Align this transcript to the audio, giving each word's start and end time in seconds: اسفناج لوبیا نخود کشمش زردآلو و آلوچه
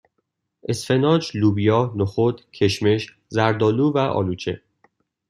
اسفناج 0.69 1.31
لوبیا 1.35 1.91
نخود 1.97 2.41
کشمش 2.51 3.07
زردآلو 3.31 3.91
و 3.91 3.97
آلوچه 3.97 4.61